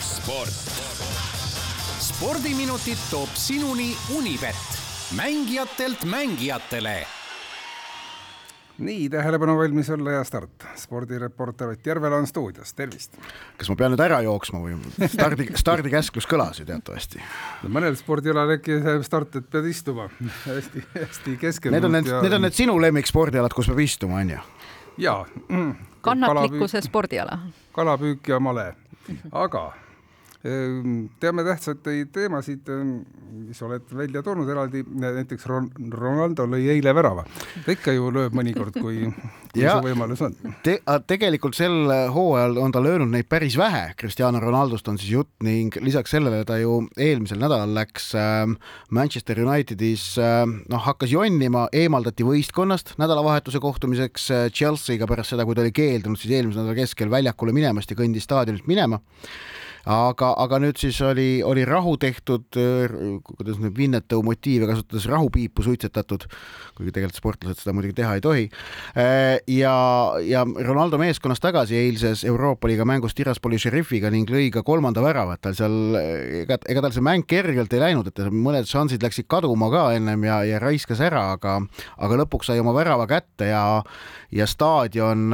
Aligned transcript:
sport. 0.00 0.64
spordiminutid 2.00 2.98
toob 3.10 3.30
sinuni 3.34 3.92
Unibet, 4.16 4.56
mängijatelt 5.16 6.04
mängijatele 6.04 7.06
nii, 8.78 9.08
tähelepanu 9.10 9.56
valmis 9.58 9.90
olla 9.90 10.10
ja 10.10 10.24
start. 10.24 10.64
spordireporter 10.76 11.68
Ott 11.68 11.86
Järvela 11.86 12.16
on 12.16 12.26
stuudios, 12.26 12.74
tervist. 12.74 13.16
kas 13.58 13.70
ma 13.70 13.76
pean 13.76 13.92
nüüd 13.94 14.02
ära 14.04 14.20
jooksma 14.22 14.60
või 14.62 14.76
stardi, 15.10 15.48
stardikäsklus 15.58 16.28
kõlas 16.30 16.60
ju 16.62 16.66
teatavasti 16.68 17.18
no,? 17.18 17.72
mõnel 17.74 17.98
spordialal 17.98 18.54
äkki 18.58 18.78
start, 19.06 19.40
et 19.40 19.50
pead 19.50 19.66
istuma 19.70 20.08
hästi, 20.46 20.84
hästi 20.94 21.36
keskendunud. 21.40 21.78
Need 21.78 21.88
on 21.88 21.96
need 21.98 22.12
ja..., 22.12 22.22
need 22.22 22.38
on 22.38 22.46
need 22.46 22.58
sinu 22.58 22.78
lemmikspordialad, 22.82 23.54
kus 23.54 23.70
peab 23.72 23.82
istuma, 23.82 24.22
on 24.22 24.36
ju? 24.36 24.44
Jaa 24.98 25.26
mm,. 25.48 25.74
kannatlikkuse 26.00 26.80
spordiala. 26.80 27.38
kalapüük 27.72 28.28
ja 28.28 28.40
male, 28.40 28.74
aga 29.32 29.72
Ehm, 29.72 29.87
teame 30.42 31.42
tähtsaid 31.42 31.80
teemasid, 32.14 32.68
ehm, 32.70 32.90
mis 33.48 33.58
oled 33.66 33.88
välja 33.90 34.20
toonud 34.22 34.46
eraldi, 34.48 34.84
näiteks 34.86 35.46
Ron 35.50 35.66
Ronaldo 35.90 36.46
lõi 36.46 36.68
eile 36.76 36.92
värava. 36.94 37.24
ta 37.64 37.74
ikka 37.74 37.92
ju 37.96 38.12
lööb 38.14 38.36
mõnikord, 38.38 38.78
kui, 38.78 39.08
kui 39.52 39.64
ja, 39.64 39.74
see 39.74 39.88
võimalus 39.88 40.22
on 40.22 40.36
te,. 40.62 40.78
tegelikult 41.10 41.58
sel 41.58 41.90
hooajal 42.14 42.54
on 42.62 42.74
ta 42.74 42.82
löönud 42.82 43.10
neid 43.10 43.26
päris 43.28 43.58
vähe, 43.58 43.96
Cristiano 43.98 44.38
Ronaldost 44.40 44.88
on 44.88 45.00
siis 45.02 45.10
jutt 45.16 45.32
ning 45.42 45.74
lisaks 45.82 46.14
sellele 46.14 46.44
ta 46.46 46.60
ju 46.62 46.84
eelmisel 46.94 47.42
nädalal 47.42 47.74
läks 47.74 48.12
äh, 48.14 48.46
Manchester 48.94 49.42
Unitedis 49.42 50.06
noh, 50.22 50.82
hakkas 50.86 51.10
jonnima, 51.10 51.66
eemaldati 51.74 52.26
võistkonnast 52.26 52.94
nädalavahetuse 53.02 53.58
kohtumiseks 53.58 54.30
äh, 54.30 54.48
Chelsea'ga 54.54 55.10
pärast 55.10 55.34
seda, 55.34 55.42
kui 55.42 55.58
ta 55.58 55.66
oli 55.66 55.74
keeldunud 55.74 56.20
siis 56.20 56.38
eelmise 56.38 56.62
nädala 56.62 56.78
keskel 56.78 57.10
väljakule 57.10 57.56
minemast 57.56 57.90
ja 57.90 57.98
kõndis 57.98 58.30
staadionilt 58.30 58.70
minema 58.70 59.02
aga, 59.88 60.32
aga 60.44 60.58
nüüd 60.62 60.78
siis 60.80 60.98
oli, 61.04 61.40
oli 61.44 61.64
rahu 61.68 61.96
tehtud, 62.00 62.46
kuidas 63.24 63.60
nüüd 63.62 63.76
Winnetou 63.78 64.22
motiive 64.26 64.68
kasutades 64.68 65.06
rahupiipu 65.08 65.64
suitsetatud, 65.64 66.26
kuigi 66.76 66.92
tegelikult 66.92 67.18
sportlased 67.18 67.62
seda 67.62 67.74
muidugi 67.76 67.96
teha 68.02 68.18
ei 68.18 68.24
tohi. 68.24 68.44
ja, 69.58 69.74
ja 70.28 70.44
Ronaldo 70.44 71.00
meeskonnas 71.00 71.40
tagasi 71.40 71.78
eilses 71.78 72.24
Euroopa 72.28 72.68
liiga 72.68 72.84
mängus 72.88 73.16
Tiraspoli 73.16 73.58
šerifiga 73.60 74.12
ning 74.12 74.28
lõi 74.30 74.50
ka 74.52 74.62
kolmanda 74.66 75.02
värava, 75.04 75.38
et 75.38 75.44
tal 75.46 75.56
seal, 75.56 75.78
ega, 76.42 76.60
ega 76.68 76.84
tal 76.84 76.94
see 76.94 77.04
mäng 77.04 77.26
kergelt 77.28 77.72
ei 77.72 77.82
läinud, 77.82 78.12
et 78.12 78.22
mõned 78.28 78.68
šansid 78.68 79.02
läksid 79.04 79.28
kaduma 79.30 79.70
ka 79.72 79.86
ennem 79.96 80.28
ja, 80.28 80.42
ja 80.46 80.60
raiskas 80.62 81.00
ära, 81.04 81.30
aga, 81.38 81.58
aga 81.96 82.20
lõpuks 82.24 82.52
sai 82.52 82.60
oma 82.60 82.76
värava 82.76 83.08
kätte 83.08 83.50
ja, 83.52 83.64
ja 84.34 84.48
staadion, 84.48 85.32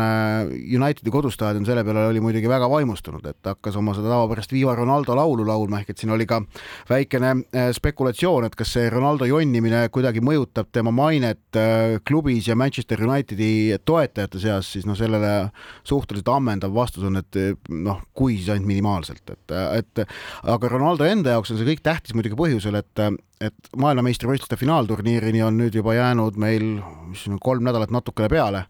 Unitedi 0.74 1.10
kodustaadion 1.10 1.66
selle 1.66 1.84
peale 1.86 2.06
oli 2.10 2.22
muidugi 2.22 2.48
väga 2.50 2.68
vaimustunud, 2.70 3.24
et 3.26 3.52
hakkas 3.54 3.76
oma 3.80 3.94
seda 3.96 4.12
tavapärast 4.12 4.43
pärast 4.44 4.52
Viva 4.52 4.74
Ronaldo 4.74 5.14
laulu 5.16 5.44
laulma, 5.46 5.80
ehk 5.80 5.90
et 5.90 5.98
siin 5.98 6.12
oli 6.12 6.26
ka 6.26 6.42
väikene 6.88 7.30
äh, 7.54 7.70
spekulatsioon, 7.72 8.44
et 8.46 8.54
kas 8.56 8.74
see 8.74 8.90
Ronaldo 8.90 9.24
jonnimine 9.24 9.88
kuidagi 9.90 10.20
mõjutab 10.20 10.70
tema 10.72 10.90
mainet 10.92 11.56
äh, 11.56 11.98
klubis 12.04 12.48
ja 12.48 12.56
Manchester 12.56 13.02
Unitedi 13.04 13.76
toetajate 13.84 14.38
seas, 14.38 14.72
siis 14.72 14.86
noh, 14.86 14.96
sellele 14.96 15.50
suhteliselt 15.84 16.28
ammendav 16.28 16.74
vastus 16.74 17.04
on, 17.04 17.16
et 17.16 17.40
noh, 17.68 18.02
kui 18.12 18.36
siis 18.38 18.50
ainult 18.52 18.68
minimaalselt, 18.68 19.24
et, 19.30 19.54
et 19.80 20.04
aga 20.44 20.68
Ronaldo 20.68 21.04
enda 21.08 21.36
jaoks 21.36 21.52
on 21.52 21.60
see 21.60 21.68
kõik 21.72 21.84
tähtis 21.84 22.14
muidugi 22.14 22.38
põhjusel, 22.38 22.80
et 22.80 23.06
et 23.44 23.66
maailmameistrivõistluste 23.76 24.56
finaalturniirini 24.56 25.42
on 25.44 25.56
nüüd 25.58 25.74
juba 25.74 25.96
jäänud 25.96 26.38
meil, 26.40 26.78
mis 27.10 27.26
on 27.28 27.40
kolm 27.42 27.66
nädalat 27.66 27.90
natukene 27.92 28.30
peale 28.32 28.62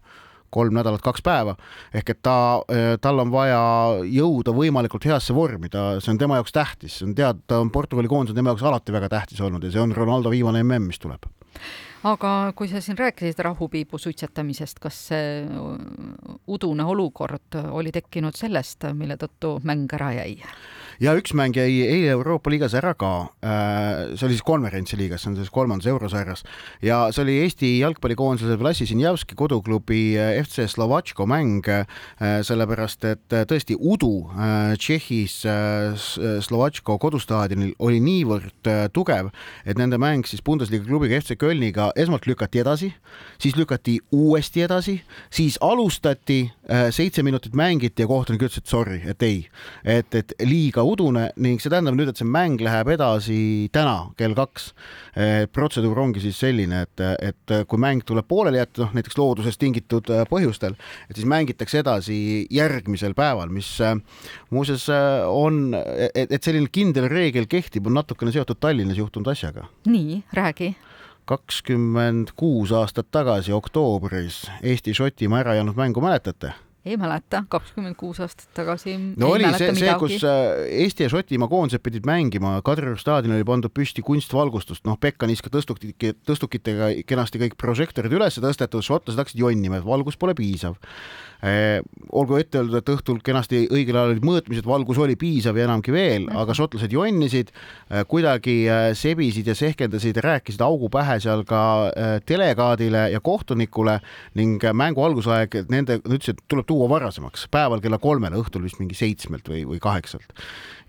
kolm 0.55 0.75
nädalat, 0.77 1.03
kaks 1.05 1.23
päeva. 1.25 1.55
ehk 1.93 2.15
et 2.15 2.21
ta, 2.25 2.37
äh, 2.71 2.95
tal 3.01 3.19
on 3.23 3.31
vaja 3.33 3.61
jõuda 4.07 4.55
võimalikult 4.55 5.07
heasse 5.07 5.35
vormi, 5.35 5.69
ta, 5.69 5.95
see 5.99 6.15
on 6.15 6.21
tema 6.21 6.39
jaoks 6.39 6.55
tähtis, 6.55 6.99
see 6.99 7.09
on 7.09 7.15
tead, 7.17 7.43
ta 7.47 7.59
on 7.63 7.71
Portugali 7.71 8.11
koondis 8.11 8.35
on 8.35 8.41
tema 8.41 8.53
jaoks 8.53 8.63
alati 8.65 8.95
väga 8.95 9.11
tähtis 9.17 9.41
olnud 9.41 9.63
ja 9.63 9.73
see 9.75 9.83
on 9.83 9.95
Ronaldo 9.95 10.33
viimane 10.33 10.63
mm, 10.63 10.91
mis 10.91 11.01
tuleb 11.03 11.27
aga 12.05 12.53
kui 12.55 12.69
sa 12.69 12.81
siin 12.83 12.97
rääkisid 12.99 13.39
rahupiibu 13.41 13.97
suitsetamisest, 13.97 14.79
kas 14.83 14.97
see 15.09 15.45
udune 16.53 16.85
olukord 16.85 17.57
oli 17.71 17.93
tekkinud 17.95 18.37
sellest, 18.37 18.85
mille 18.93 19.17
tõttu 19.21 19.57
mäng 19.65 19.89
ära 19.97 20.11
jäi? 20.19 20.35
Ja 20.99 21.13
üks 21.17 21.33
mäng 21.35 21.55
jäi 21.57 21.83
eile 21.83 22.13
Euroopa 22.15 22.51
liigas 22.51 22.75
ära 22.77 22.93
ka. 22.97 23.11
Äh, 23.43 24.15
see 24.15 24.27
oli 24.27 24.37
siis 24.37 24.45
konverentsiliigas, 24.47 25.23
see 25.23 25.31
on 25.31 25.37
siis 25.39 25.51
kolmandas 25.53 25.89
eurosarjas 25.91 26.45
ja 26.85 27.05
see 27.15 27.23
oli 27.25 27.37
Eesti 27.43 27.71
jalgpallikoondise 27.81 28.57
Vlasi 28.59 28.87
Sinjavski 28.87 29.35
koduklubi 29.37 30.15
äh, 30.19 30.39
FC 30.43 30.67
Slovatško 30.71 31.27
mäng, 31.29 31.67
äh, 31.67 31.85
sellepärast 32.45 33.05
et 33.09 33.37
tõesti 33.49 33.75
udu 33.75 34.13
Tšehhis 34.79 35.35
Slovatško 36.45 36.97
kodustaadionil 37.01 37.73
oli 37.83 37.99
niivõrd 38.03 38.69
tugev, 38.93 39.31
et 39.65 39.77
nende 39.79 39.99
mäng 40.01 40.27
siis 40.27 40.43
Bundesliga 40.45 40.85
klubiga 40.87 41.19
FC 41.19 41.37
Kölniga 41.39 41.89
esmalt 41.99 42.27
lükati 42.29 42.61
edasi, 42.63 42.91
siis 43.41 43.55
lükati 43.59 43.97
uuesti 44.15 44.63
edasi, 44.65 44.97
siis 45.33 45.57
alustati, 45.61 46.39
seitse 46.95 47.23
minutit 47.23 47.55
mängiti 47.57 48.05
ja 48.05 48.09
kohtunik 48.09 48.47
ütles, 48.47 48.61
et 48.61 48.71
sorry, 48.71 49.01
et 49.05 49.25
ei, 49.25 49.43
et, 49.83 50.15
et 50.15 50.35
liiga 50.45 50.84
udune 50.85 51.29
ning 51.41 51.61
see 51.61 51.71
tähendab 51.73 51.97
nüüd, 51.97 52.11
et 52.11 52.19
see 52.19 52.27
mäng 52.27 52.61
läheb 52.63 52.91
edasi 52.95 53.39
täna 53.75 54.11
kell 54.17 54.35
kaks. 54.37 54.71
protseduur 55.55 55.99
ongi 55.99 56.19
siis 56.19 56.37
selline, 56.39 56.81
et, 56.83 57.01
et 57.23 57.53
kui 57.69 57.79
mäng 57.79 58.03
tuleb 58.05 58.27
pooleli 58.27 58.59
jätta, 58.59 58.83
noh 58.83 58.95
näiteks 58.95 59.17
loodusest 59.17 59.59
tingitud 59.61 60.09
äh, 60.13 60.25
põhjustel, 60.29 60.75
et 61.09 61.17
siis 61.17 61.27
mängitakse 61.29 61.81
edasi 61.81 62.17
järgmisel 62.53 63.15
päeval, 63.17 63.51
mis 63.53 63.69
äh, 63.83 63.95
muuseas 64.53 64.87
äh, 64.93 65.23
on, 65.27 65.75
et, 66.13 66.35
selline 66.43 66.71
kindel 66.71 67.09
reegel 67.11 67.49
kehtib, 67.51 67.87
on 67.87 67.99
natukene 68.01 68.33
seotud 68.35 68.59
Tallinnas 68.59 68.99
juhtunud 68.99 69.31
asjaga. 69.31 69.69
nii, 69.89 70.23
räägi 70.35 70.75
kakskümmend 71.25 72.35
kuus 72.37 72.69
aastat 72.75 73.07
tagasi 73.11 73.53
oktoobris 73.55 74.43
Eesti-Šotimaa 74.61 75.41
ära 75.41 75.55
jäänud 75.57 75.77
mängu 75.79 76.03
mäletate? 76.03 76.53
Ei 76.85 76.97
mäleta, 77.01 77.43
kakskümmend 77.49 77.97
kuus 77.97 78.19
aastat 78.21 78.49
tagasi. 78.57 78.95
no 79.17 79.31
oli 79.33 79.47
see, 79.57 79.71
see, 79.79 79.93
kus 80.01 80.23
äh, 80.27 80.65
Eesti 80.85 81.07
ja 81.07 81.11
Šotimaa 81.11 81.49
koondised 81.51 81.83
pidid 81.85 82.05
mängima, 82.07 82.55
Kadrioru 82.65 82.99
staadionil 83.01 83.41
oli 83.41 83.47
pandud 83.47 83.73
püsti 83.73 84.05
kunstvalgustust, 84.05 84.85
noh, 84.85 84.99
Pekka 85.01 85.29
niiska 85.29 85.49
tõstukit, 85.53 85.97
tõstukitega 86.27 86.91
kenasti 87.09 87.41
kõik 87.41 87.57
prožektorid 87.61 88.13
üles 88.13 88.37
tõstetud, 88.41 88.85
šotlased 88.85 89.21
hakkasid 89.21 89.41
jonnima, 89.41 89.81
et 89.81 89.87
valgus 89.87 90.19
pole 90.21 90.37
piisav 90.37 90.77
Eh, 91.45 91.81
olgu 92.15 92.39
ette 92.39 92.57
öeldud, 92.57 92.79
et 92.79 92.89
õhtul 92.89 93.19
kenasti 93.25 93.65
õigel 93.67 93.97
ajal 93.99 94.13
olid 94.13 94.23
mõõtmised, 94.25 94.65
valgus 94.65 94.97
oli 95.03 95.17
piisav 95.19 95.57
ja 95.59 95.67
enamgi 95.67 95.93
veel, 95.93 96.23
mhm. 96.23 96.37
aga 96.41 96.55
šotlased 96.57 96.93
jonnisid, 96.95 97.51
eh, 97.89 98.01
kuidagi 98.09 98.55
eh, 98.65 98.85
sebisid 98.97 99.51
ja 99.51 99.55
sehkendasid 99.57 100.17
rääkisid 100.25 100.63
augu 100.65 100.89
pähe 100.89 101.19
seal 101.21 101.43
ka 101.47 101.61
delegaadile 102.27 103.09
ja 103.11 103.19
kohtunikule 103.23 103.99
ning 104.39 104.63
mängu 104.73 105.03
algusaeg 105.05 105.59
nende, 105.69 105.99
nad 105.99 106.15
ütlesid, 106.17 106.39
et 106.39 106.49
tuleb 106.51 106.67
tuua 106.69 106.74
varasemaks, 106.91 107.47
päeval 107.51 107.83
kella 107.83 107.99
kolmele, 108.01 108.39
õhtul 108.41 108.65
vist 108.67 108.79
mingi 108.81 108.97
seitsmelt 108.97 109.47
või, 109.51 109.65
või 109.69 109.81
kaheksalt. 109.83 110.31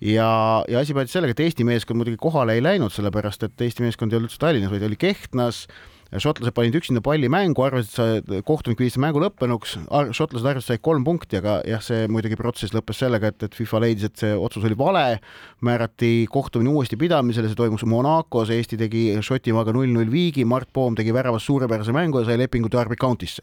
ja, 0.01 0.29
ja 0.69 0.81
asi 0.83 0.97
päädis 0.97 1.17
sellega, 1.17 1.37
et 1.37 1.45
Eesti 1.47 1.67
meeskond 1.69 2.01
muidugi 2.01 2.21
kohale 2.21 2.57
ei 2.57 2.65
läinud, 2.65 2.95
sellepärast 2.95 3.47
et 3.49 3.67
Eesti 3.69 3.87
meeskond 3.87 4.13
ei 4.13 4.21
olnud 4.21 4.31
üldse 4.31 4.43
Tallinnas, 4.43 4.73
vaid 4.75 4.87
oli 4.87 4.99
Kehtnas. 5.01 5.67
Šotlased 6.07 6.55
panid 6.55 6.77
üksinda 6.79 7.01
palli 7.03 7.27
mängu, 7.27 7.65
arvasid, 7.67 7.97
et 8.39 8.45
kohtunik 8.47 8.79
viis 8.79 8.95
mängu 9.03 9.19
lõppenuks, 9.19 9.73
šotlased 10.15 10.47
arvasid, 10.47 10.69
said 10.69 10.83
kolm 10.87 11.03
punkti, 11.05 11.41
aga 11.41 11.57
jah, 11.67 11.83
see 11.83 12.07
muidugi 12.07 12.39
protsess 12.39 12.71
lõppes 12.77 13.01
sellega, 13.03 13.33
et, 13.35 13.43
et 13.43 13.59
FIFA 13.59 13.81
leidis, 13.83 14.07
et 14.07 14.23
see 14.23 14.31
otsus 14.39 14.65
oli 14.69 14.79
vale, 14.79 15.19
määrati 15.67 16.13
kohtumine 16.31 16.71
uuesti 16.71 16.97
pidamisele, 17.01 17.51
see 17.51 17.59
toimus 17.59 17.83
Monacos, 17.91 18.55
Eesti 18.55 18.79
tegi 18.79 19.05
Šotimaaga 19.19 19.75
null-null 19.75 20.13
viigi, 20.13 20.47
Mart 20.47 20.71
Poom 20.73 20.95
tegi 20.95 21.15
väravas 21.17 21.51
suurepärase 21.51 21.95
mängu 21.97 22.23
ja 22.23 22.31
sai 22.31 22.39
lepingu 22.39 22.71
Derby 22.71 23.03
County'sse 23.03 23.43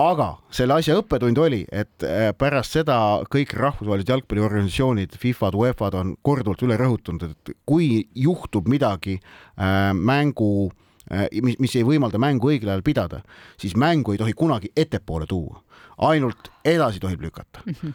aga 0.00 0.28
selle 0.54 0.76
asja 0.80 0.96
õppetund 1.00 1.38
oli, 1.42 1.60
et 1.72 2.04
äh, 2.06 2.30
pärast 2.38 2.76
seda 2.76 2.96
kõik 3.30 3.52
rahvusvahelised 3.58 4.12
jalgpalliorganisatsioonid, 4.14 5.16
FIFA-d, 5.20 5.58
UEFA-d 5.60 5.98
on 6.00 6.12
korduvalt 6.26 6.64
üle 6.66 6.78
rõhutanud, 6.80 7.26
et 7.28 7.54
kui 7.68 8.06
juhtub 8.16 8.70
midagi 8.70 9.18
äh, 9.18 9.90
mängu 9.96 10.70
äh, 11.10 11.26
mis, 11.44 11.58
mis 11.60 11.76
ei 11.76 11.86
võimalda 11.86 12.20
mängu 12.22 12.52
õigel 12.52 12.72
ajal 12.72 12.86
pidada, 12.86 13.22
siis 13.60 13.76
mängu 13.78 14.14
ei 14.14 14.22
tohi 14.22 14.36
kunagi 14.36 14.72
ettepoole 14.76 15.28
tuua, 15.30 15.60
ainult 16.00 16.50
edasi 16.64 17.00
tohib 17.00 17.20
lükata 17.20 17.62
mm. 17.64 17.74
-hmm. 17.74 17.94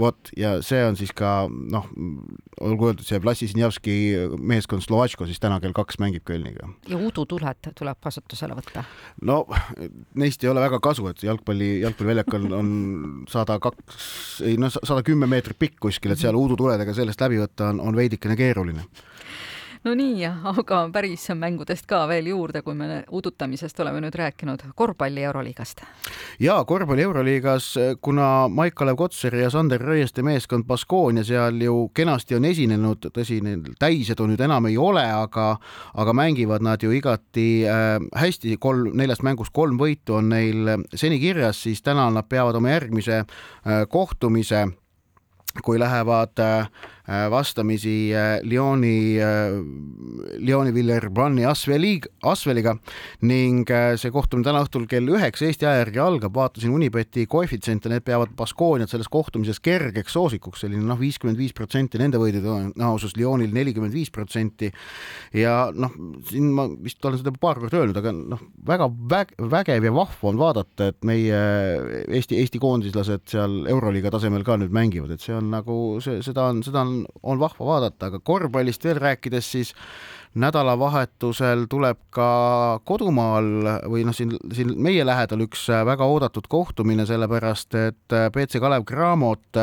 vot 0.00 0.30
ja 0.36 0.62
see 0.62 0.80
on 0.86 0.96
siis 0.96 1.12
ka 1.12 1.48
noh, 1.50 1.86
olgu 2.60 2.88
öeldud, 2.88 3.04
see 3.04 3.20
Vlasi 3.22 3.48
Sinjavski 3.48 3.94
meeskond 4.38 4.82
Slovatško 4.82 5.26
siis 5.26 5.40
täna 5.40 5.60
kell 5.60 5.72
kaks 5.72 5.98
mängib 6.00 6.24
Kölniga. 6.24 6.68
ja 6.88 6.96
udutuled 6.96 7.70
tuleb 7.74 8.00
kasutusele 8.00 8.56
võtta? 8.56 8.84
no 9.22 9.46
neist 10.14 10.44
ei 10.44 10.50
ole 10.50 10.60
väga 10.60 10.80
kasu, 10.80 11.08
et 11.08 11.22
jalgpalli, 11.22 11.80
jalgpalliväljakul 11.80 12.52
on 12.52 12.70
sada 13.28 13.58
kaks, 13.58 14.40
ei 14.44 14.56
noh, 14.56 14.72
sada 14.72 15.02
kümme 15.02 15.26
meetrit 15.26 15.58
pikk 15.58 15.80
kuskil, 15.80 16.12
et 16.12 16.18
seal 16.18 16.36
udutuledega 16.36 16.94
sellest 16.94 17.20
läbi 17.20 17.40
võtta 17.40 17.72
on, 17.74 17.80
on 17.80 17.96
veidikene 17.96 18.36
keeruline 18.36 18.88
no 19.84 19.92
nii, 19.94 20.24
aga 20.48 20.78
päris 20.92 21.26
mängudest 21.36 21.86
ka 21.88 22.04
veel 22.08 22.30
juurde, 22.32 22.62
kui 22.64 22.76
me 22.76 23.02
udutamisest 23.12 23.80
oleme 23.84 24.00
nüüd 24.04 24.16
rääkinud, 24.16 24.62
korvpalli 24.76 25.24
Euroliigast. 25.28 25.82
ja 26.40 26.56
korvpalli 26.64 27.02
Euroliigas, 27.02 27.74
kuna 28.00 28.48
Maik-Kalev 28.48 28.96
Kotsari 28.96 29.42
ja 29.42 29.50
Sander 29.50 29.82
Rõieste 29.82 30.24
meeskond 30.24 30.64
Baskonia 30.66 31.24
seal 31.24 31.60
ju 31.60 31.90
kenasti 31.94 32.38
on 32.38 32.44
esinenud, 32.48 33.10
tõsi, 33.12 33.40
neil 33.44 33.74
täisedu 33.78 34.28
nüüd 34.30 34.40
enam 34.40 34.70
ei 34.70 34.78
ole, 34.78 35.04
aga 35.04 35.56
aga 35.94 36.16
mängivad 36.16 36.64
nad 36.64 36.82
ju 36.82 36.92
igati 36.94 37.48
äh, 37.68 37.98
hästi, 38.16 38.56
kolm, 38.56 38.94
neljast 38.96 39.22
mängust 39.22 39.52
kolm 39.52 39.78
võitu 39.80 40.18
on 40.20 40.32
neil 40.32 40.86
seni 40.94 41.20
kirjas, 41.20 41.60
siis 41.62 41.82
täna 41.82 42.08
nad 42.10 42.28
peavad 42.28 42.56
oma 42.56 42.72
järgmise 42.72 43.20
äh, 43.24 43.84
kohtumise. 43.88 44.66
Kui 45.62 45.78
lähevad 45.78 46.40
äh, 46.42 46.66
Äh, 47.03 47.03
vastamisi 47.30 48.14
äh, 48.16 48.40
Lyoni, 48.42 49.20
äh, 49.20 49.52
Lyoni 50.38 50.74
Villeurbanne'i 50.74 51.44
Asveli, 51.44 52.00
Asveliga 52.22 52.72
ning 53.28 53.68
see 54.00 54.12
kohtumine 54.12 54.46
täna 54.46 54.62
õhtul 54.64 54.86
kell 54.88 55.10
üheksa 55.12 55.44
Eesti 55.44 55.68
aja 55.68 55.82
järgi 55.82 56.00
algab, 56.00 56.32
vaatasin 56.36 56.72
Unibeti 56.72 57.26
koefitsiente, 57.28 57.90
need 57.92 58.06
peavad 58.06 58.32
Baskooniat 58.36 58.92
selles 58.92 59.10
kohtumises 59.12 59.60
kergeks 59.60 60.16
soosikuks, 60.16 60.62
selline 60.64 60.84
noh, 60.88 60.98
viiskümmend 61.00 61.38
viis 61.40 61.52
protsenti 61.56 62.00
nende 62.00 62.20
võidu 62.20 62.40
tõenäosus, 62.44 63.18
Lyonil 63.20 63.52
nelikümmend 63.52 63.92
viis 63.92 64.12
protsenti. 64.14 64.72
Ja 65.36 65.68
noh, 65.76 65.92
siin 66.30 66.48
ma 66.56 66.66
vist 66.72 67.04
olen 67.04 67.20
seda 67.20 67.34
paar 67.36 67.60
korda 67.60 67.82
öelnud, 67.82 68.00
aga 68.00 68.14
noh, 68.16 68.40
väga 68.64 68.88
väg, 69.12 69.36
vägev 69.52 69.90
ja 69.90 69.94
vahva 69.94 70.32
on 70.32 70.40
vaadata, 70.40 70.88
et 70.88 71.04
meie 71.04 71.44
Eesti, 72.08 72.40
Eesti 72.40 72.62
koondislased 72.62 73.28
seal 73.34 73.60
Euroliiga 73.68 74.12
tasemel 74.14 74.44
ka 74.46 74.56
nüüd 74.60 74.72
mängivad, 74.72 75.12
et 75.12 75.24
see 75.24 75.36
on 75.36 75.52
nagu 75.52 75.78
see, 76.04 76.22
seda 76.24 76.48
on, 76.48 76.64
seda 76.64 76.84
on 76.84 76.93
on, 76.94 77.06
on 77.22 77.42
vahva 77.42 77.70
vaadata, 77.74 78.12
aga 78.12 78.22
korvpallist 78.24 78.84
veel 78.86 79.02
rääkides, 79.02 79.50
siis 79.56 79.74
nädalavahetusel 80.34 81.68
tuleb 81.70 81.98
ka 82.14 82.28
kodumaal 82.88 83.46
või 83.90 84.02
noh, 84.06 84.14
siin, 84.16 84.34
siin 84.54 84.72
meie 84.82 85.04
lähedal 85.06 85.44
üks 85.46 85.68
väga 85.86 86.08
oodatud 86.10 86.48
kohtumine, 86.50 87.06
sellepärast 87.06 87.76
et 87.78 88.16
BC 88.34 88.58
Kalev 88.62 88.86
Cramot 88.88 89.60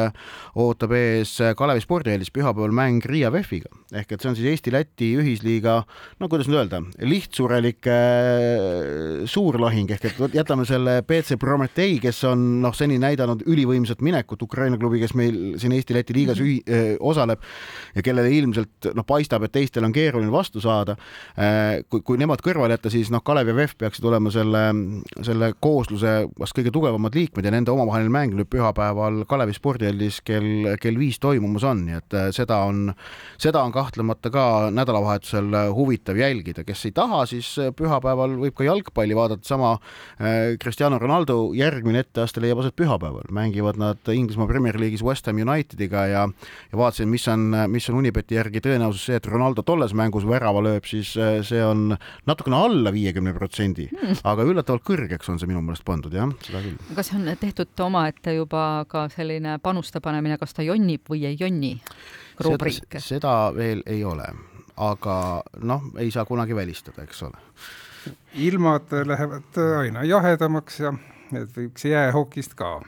ootab 0.56 0.96
ees 0.96 1.36
Kalevi 1.60 1.84
spordieelis 1.84 2.32
pühapäeval 2.32 2.76
mäng 2.76 3.04
Riia 3.08 3.34
VEF-iga 3.34 3.72
ehk 3.92 4.16
et 4.16 4.24
see 4.24 4.32
on 4.32 4.38
siis 4.40 4.48
Eesti-Läti 4.54 5.12
ühisliiga, 5.20 5.82
no 6.20 6.32
kuidas 6.32 6.48
nüüd 6.48 6.62
öelda, 6.62 6.82
lihtsurelike 7.04 7.98
suurlahing 9.26 9.92
ehk 9.96 10.06
et 10.12 10.38
jätame 10.38 10.66
selle 10.70 11.00
BC 11.08 11.40
Prometei, 11.42 11.98
kes 12.04 12.24
on 12.30 12.62
noh, 12.62 12.76
seni 12.78 13.00
näidanud 13.02 13.46
ülivõimsat 13.50 14.04
minekut, 14.06 14.42
Ukraina 14.46 14.78
klubi, 14.82 15.02
kes 15.02 15.16
meil 15.18 15.58
siin 15.62 15.74
Eesti-Läti 15.76 16.16
liigas 16.16 16.42
ühi, 16.44 16.60
öö, 16.68 16.96
osaleb 17.12 17.42
ja 17.96 18.06
kellele 18.06 18.32
ilmselt 18.36 18.92
noh, 18.96 19.08
paistab, 19.08 19.48
et 19.48 19.56
teistel 19.56 19.88
on 19.88 19.96
keeruline 19.96 20.32
vastu 20.32 20.52
vastu 20.52 20.62
saada. 20.62 20.96
Äh, 21.38 21.84
kui, 21.90 22.02
kui 22.02 22.20
nemad 22.20 22.42
kõrvale 22.44 22.76
jätta, 22.76 22.92
siis 22.92 23.12
noh, 23.12 23.22
Kalev 23.24 23.52
ja 23.52 23.56
VEF 23.56 23.76
peaksid 23.80 24.06
olema 24.06 24.32
selle, 24.34 24.64
selle 25.24 25.54
koosluse 25.60 26.28
vast 26.40 26.56
kõige 26.58 26.74
tugevamad 26.74 27.16
liikmed 27.16 27.46
ja 27.46 27.54
nende 27.54 27.72
omavaheline 27.72 28.12
mäng 28.12 28.36
nüüd 28.36 28.50
pühapäeval 28.52 29.24
Kalevi 29.30 29.56
spordihallis 29.56 30.22
kell, 30.26 30.76
kell 30.82 31.00
viis 31.00 31.20
toimumas 31.22 31.66
on, 31.68 31.86
nii 31.88 32.00
et 32.00 32.18
äh, 32.18 32.30
seda 32.36 32.62
on, 32.68 32.92
seda 33.42 33.64
on 33.64 33.74
kahtlemata 33.76 34.32
ka 34.34 34.46
nädalavahetusel 34.74 35.56
huvitav 35.76 36.20
jälgida, 36.20 36.66
kes 36.68 36.86
ei 36.90 36.96
taha, 36.96 37.26
siis 37.30 37.54
äh, 37.62 37.72
pühapäeval 37.76 38.38
võib 38.42 38.58
ka 38.58 38.68
jalgpalli 38.68 39.11
vaadata, 39.18 39.48
sama 39.48 39.74
Cristiano 40.62 41.00
Ronaldo 41.00 41.52
järgmine 41.58 42.04
etteaste 42.04 42.42
leiab 42.44 42.62
aset 42.62 42.76
pühapäeval, 42.78 43.32
mängivad 43.34 43.80
nad 43.82 44.12
Inglismaa 44.14 44.48
Premier 44.50 44.78
League'is 44.80 45.04
West 45.06 45.28
Ham 45.28 45.42
Unitediga 45.42 46.06
ja 46.08 46.28
ja 46.72 46.78
vaatasin, 46.78 47.10
mis 47.10 47.28
on, 47.32 47.50
mis 47.72 47.90
on 47.90 48.00
Unibeti 48.02 48.38
järgi 48.38 48.62
tõenäosus 48.64 49.08
see, 49.10 49.18
et 49.18 49.28
Ronaldo 49.28 49.64
tolles 49.66 49.96
mängus 49.98 50.28
värava 50.28 50.52
värava 50.52 50.64
lööb, 50.66 50.88
siis 50.90 51.14
äh, 51.20 51.40
see 51.46 51.62
on 51.64 51.96
natukene 52.30 52.58
alla 52.58 52.92
viiekümne 52.94 53.34
protsendi, 53.36 53.88
hmm. 53.92 54.22
aga 54.28 54.46
üllatavalt 54.48 54.86
kõrgeks 54.88 55.30
on 55.32 55.40
see 55.40 55.50
minu 55.50 55.62
meelest 55.66 55.86
pandud, 55.88 56.14
jah, 56.14 56.30
seda 56.46 56.64
küll. 56.66 56.80
kas 56.98 57.12
on 57.16 57.30
tehtud 57.42 57.86
omaette 57.86 58.36
juba 58.36 58.86
ka 58.92 59.08
selline 59.14 59.58
panuste 59.64 60.02
panemine, 60.04 60.40
kas 60.42 60.56
ta 60.58 60.66
jonnib 60.66 61.08
või 61.10 61.26
ei 61.30 61.38
jonni? 61.40 61.76
rubriik? 62.42 63.00
seda 63.00 63.52
veel 63.56 63.84
ei 63.86 64.04
ole, 64.08 64.28
aga 64.82 65.16
noh, 65.62 65.92
ei 66.02 66.12
saa 66.12 66.26
kunagi 66.26 66.58
välistada, 66.58 67.06
eks 67.06 67.24
ole. 67.28 67.40
Ilmad 68.36 68.94
lähevad 69.06 69.64
aina 69.80 70.04
jahedamaks 70.08 70.80
ja 70.80 70.94
et 71.38 71.52
võiks 71.56 71.86
jäähokist 71.86 72.56
ka. 72.60 72.80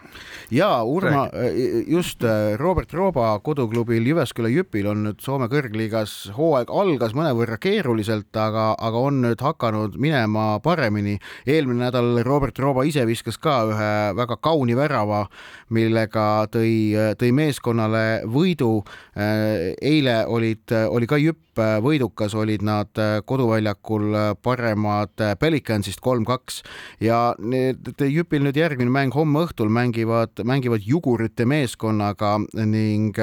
ja 0.51 0.83
Urma, 0.83 1.25
äh, 1.31 1.83
just 1.88 2.24
äh, 2.24 2.56
Robert 2.60 2.94
Rooba 2.94 3.39
koduklubil 3.44 4.06
Jyväsküla 4.07 4.51
Jüpil 4.51 4.88
on 4.89 5.04
nüüd 5.07 5.21
Soome 5.24 5.48
kõrgliigas 5.51 6.33
hooaeg 6.38 6.71
algas 6.74 7.15
mõnevõrra 7.18 7.57
keeruliselt, 7.62 8.31
aga, 8.36 8.74
aga 8.80 9.04
on 9.10 9.21
nüüd 9.24 9.44
hakanud 9.44 9.98
minema 10.01 10.60
paremini. 10.63 11.18
eelmine 11.48 11.86
nädal 11.86 12.24
Robert 12.25 12.60
Rooba 12.60 12.86
ise 12.88 13.06
viskas 13.07 13.38
ka 13.38 13.62
ühe 13.69 13.94
väga 14.18 14.38
kauni 14.44 14.75
värava, 14.75 15.25
millega 15.69 16.48
tõi, 16.51 16.94
tõi 17.19 17.31
meeskonnale 17.31 18.24
võidu. 18.27 18.83
Äh, 19.15 19.74
eile 19.81 20.24
olid, 20.27 20.71
oli 20.89 21.07
ka 21.07 21.19
Jüpp 21.21 21.43
võidukas, 21.57 22.35
olid 22.35 22.65
nad 22.65 23.03
koduväljakul 23.25 24.38
paremad 24.44 25.25
Pelicansist 25.39 26.01
kolm-kaks 26.03 26.61
ja 27.03 27.21
need 27.39 27.94
Jüpi 28.03 28.33
Jupil 28.33 28.47
nüüd 28.47 28.57
järgmine 28.57 28.89
mäng 28.89 29.13
homme 29.13 29.44
õhtul 29.45 29.69
mängivad, 29.69 30.39
mängivad 30.47 30.81
Jugurite 30.88 31.45
meeskonnaga 31.45 32.39
ning, 32.65 33.17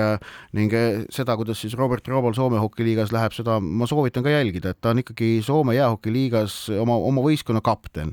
ning 0.54 0.74
seda, 1.10 1.34
kuidas 1.34 1.58
siis 1.64 1.74
Robert 1.74 2.06
Robol 2.06 2.36
Soome 2.36 2.60
hokiliigas 2.62 3.10
läheb, 3.10 3.34
seda 3.34 3.56
ma 3.58 3.88
soovitan 3.90 4.22
ka 4.22 4.30
jälgida, 4.30 4.70
et 4.70 4.78
ta 4.78 4.92
on 4.92 5.00
ikkagi 5.02 5.40
Soome 5.42 5.74
jäähokiliigas 5.74 6.58
oma, 6.78 6.94
oma 6.94 7.24
võistkonna 7.24 7.62
kapten. 7.64 8.12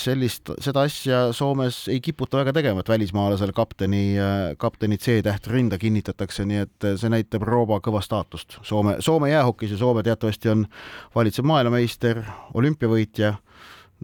sellist, 0.00 0.54
seda 0.62 0.86
asja 0.86 1.20
Soomes 1.36 1.82
ei 1.92 2.00
kiputa 2.00 2.40
väga 2.40 2.54
tegema, 2.56 2.80
et 2.80 2.88
välismaalasele 2.88 3.52
kapteni, 3.52 4.16
kapteni 4.56 4.96
C-täht 4.96 5.50
rinda 5.52 5.76
kinnitatakse, 5.78 6.46
nii 6.48 6.62
et 6.64 6.88
see 6.96 7.12
näitab 7.12 7.44
Rooba 7.44 7.82
kõva 7.84 8.00
staatust 8.00 8.56
Soome, 8.62 8.96
Soome 9.04 9.25
jäähokis 9.28 9.70
ja 9.70 9.78
Soome 9.78 10.02
teatavasti 10.02 10.48
on 10.48 10.66
valitsev 11.14 11.44
maailmameister, 11.44 12.22
olümpiavõitja 12.54 13.34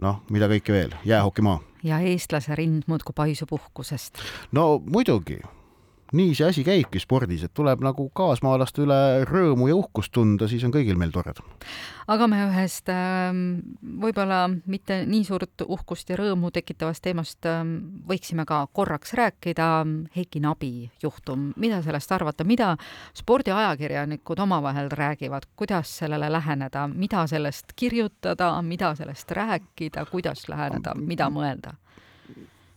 noh, 0.01 0.23
mida 0.29 0.49
kõike 0.51 0.73
veel, 0.73 0.97
jäähokimaa 1.05 1.59
ja 1.83 1.99
eestlase 1.99 2.55
rind 2.55 2.87
muudkui 2.87 3.13
paisub 3.15 3.51
uhkusest. 3.53 4.21
no 4.51 4.79
muidugi, 4.85 5.41
nii 6.13 6.35
see 6.37 6.47
asi 6.47 6.63
käibki 6.65 7.01
spordis, 7.01 7.43
et 7.47 7.53
tuleb 7.53 7.81
nagu 7.83 8.07
kaasmaalaste 8.15 8.85
üle 8.85 8.99
rõõmu 9.29 9.69
ja 9.71 9.77
uhkust 9.77 10.13
tunda, 10.13 10.47
siis 10.47 10.63
on 10.67 10.73
kõigil 10.73 10.99
meil 10.99 11.11
tore 11.13 11.33
aga 12.11 12.27
me 12.27 12.39
ühest 12.49 12.89
ähm, 12.91 13.41
võib-olla 14.01 14.45
mitte 14.69 15.03
nii 15.07 15.23
suurt 15.27 15.63
uhkust 15.65 16.09
ja 16.11 16.17
rõõmu 16.19 16.51
tekitavast 16.53 17.03
teemast 17.05 17.47
ähm, 17.49 17.75
võiksime 18.09 18.45
ka 18.49 18.63
korraks 18.75 19.13
rääkida. 19.17 19.69
Heiki 20.15 20.41
Nabi 20.43 20.89
juhtum, 21.03 21.51
mida 21.57 21.81
sellest 21.85 22.11
arvata, 22.11 22.43
mida 22.47 22.73
spordiajakirjanikud 23.17 24.39
omavahel 24.43 24.91
räägivad, 24.91 25.47
kuidas 25.55 25.97
sellele 26.03 26.29
läheneda, 26.31 26.87
mida 26.87 27.25
sellest 27.27 27.73
kirjutada, 27.75 28.55
mida 28.61 28.93
sellest 28.99 29.31
rääkida, 29.31 30.05
kuidas 30.11 30.47
läheneda, 30.51 30.95
mida 30.99 31.29
mõelda? 31.33 31.77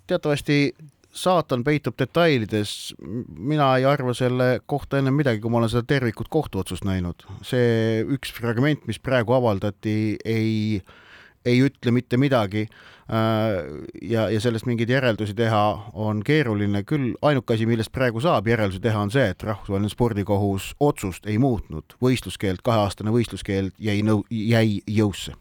teatavasti 0.06 0.75
saatan 1.16 1.64
peitub 1.64 1.96
detailides. 1.99 2.94
mina 3.38 3.70
ei 3.76 3.85
arva 3.85 4.14
selle 4.14 4.61
kohta 4.66 5.00
enne 5.00 5.11
midagi, 5.14 5.40
kui 5.40 5.50
ma 5.50 5.62
olen 5.62 5.73
seda 5.73 5.87
tervikut 5.87 6.28
kohtuotsust 6.32 6.85
näinud. 6.85 7.26
see 7.42 8.04
üks 8.16 8.35
fragment, 8.37 8.87
mis 8.87 9.00
praegu 9.00 9.37
avaldati, 9.37 10.16
ei, 10.25 10.82
ei 11.44 11.62
ütle 11.64 11.94
mitte 11.94 12.20
midagi. 12.20 12.66
Äh, 13.06 13.61
ja, 14.02 14.26
ja 14.30 14.40
sellest 14.42 14.66
mingeid 14.66 14.90
järeldusi 14.90 15.35
teha 15.38 15.62
on 15.94 16.25
keeruline, 16.26 16.82
küll 16.82 17.14
ainuke 17.23 17.54
asi, 17.54 17.68
millest 17.70 17.94
praegu 17.94 18.20
saab 18.20 18.50
järeldusi 18.50 18.82
teha, 18.82 19.06
on 19.06 19.14
see, 19.14 19.28
et 19.30 19.46
rahvusvaheline 19.46 19.92
spordikohus 19.92 20.73
otsust 20.82 21.30
ei 21.30 21.38
muutnud, 21.38 21.94
võistluskeeld, 22.02 22.66
kaheaastane 22.66 23.14
võistluskeeld 23.14 23.78
jäi 23.78 24.00
nõu-, 24.02 24.26
jäi 24.30 24.80
jõusse 24.90 25.38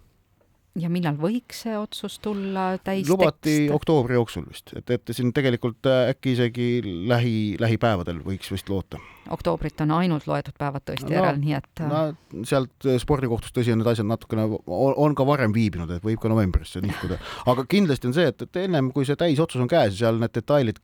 ja 0.80 0.90
millal 0.92 1.16
võiks 1.20 1.62
see 1.64 1.76
otsus 1.80 2.18
tulla 2.24 2.66
täistekst? 2.84 3.12
lubati 3.12 3.54
oktoobri 3.72 4.18
jooksul 4.18 4.46
vist, 4.50 4.74
et, 4.76 4.92
et 4.92 5.12
siin 5.16 5.32
tegelikult 5.36 5.88
äh, 5.88 6.12
äkki 6.12 6.34
isegi 6.36 6.68
lähi, 7.08 7.36
lähipäevadel 7.62 8.20
võiks 8.26 8.52
vist 8.52 8.70
loota. 8.72 9.00
oktoobrit 9.32 9.80
on 9.86 9.94
ainult 9.96 10.28
loetud 10.28 10.58
päevad 10.60 10.84
tõesti 10.90 11.08
no, 11.08 11.16
järel, 11.16 11.40
nii 11.40 11.56
et 11.58 11.84
äh, 11.86 11.94
no 11.94 12.44
sealt 12.48 12.90
äh, 12.90 13.00
spordikohtust 13.02 13.56
tõsi 13.56 13.72
on 13.72 13.82
need 13.82 13.92
asjad 13.94 14.10
natukene, 14.10 14.50
on 14.68 15.16
ka 15.16 15.28
varem 15.28 15.56
viibinud, 15.56 15.96
et 15.96 16.04
võib 16.06 16.20
ka 16.22 16.32
novembrisse 16.32 16.84
nihkuda. 16.84 17.22
aga 17.54 17.68
kindlasti 17.72 18.12
on 18.12 18.20
see, 18.20 18.28
et, 18.34 18.48
et 18.48 18.62
ennem 18.66 18.92
kui 18.96 19.08
see 19.08 19.20
täisotsus 19.20 19.64
on 19.64 19.72
käes 19.72 19.96
ja 19.96 20.06
seal 20.06 20.20
need 20.20 20.36
detailid, 20.36 20.84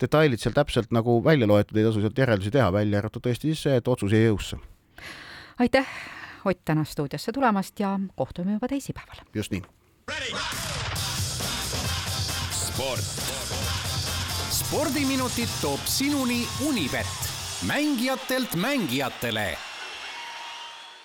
detailid 0.00 0.42
seal 0.42 0.54
täpselt 0.54 0.94
nagu 0.94 1.18
välja 1.24 1.50
loetud, 1.50 1.76
ei 1.76 1.90
tasu 1.90 2.04
sealt 2.04 2.24
järeldusi 2.24 2.54
teha, 2.54 2.70
välja 2.74 3.02
arvatud 3.02 3.26
tõesti 3.26 3.50
siis 3.50 3.66
see, 3.66 3.82
et 3.82 3.90
otsus 3.90 4.14
jäi 4.14 4.28
jõusse. 4.28 4.62
aitäh 5.58 6.21
Ott 6.44 6.64
täna 6.64 6.84
stuudiosse 6.84 7.32
tulemast 7.32 7.80
ja 7.80 8.00
kohtume 8.16 8.52
juba 8.52 8.68
teisipäeval. 8.68 9.16
just 9.34 9.52
nii. 9.52 9.62
sport. 12.50 13.04
spordiminutid 14.50 15.48
toob 15.60 15.80
sinuni 15.84 16.48
Unibet, 16.68 17.06
mängijatelt 17.66 18.54
mängijatele 18.54 19.58